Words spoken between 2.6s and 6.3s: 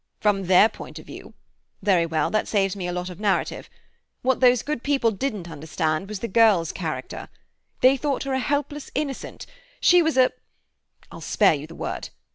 me a lot of narrative. What those good people didn't understand was the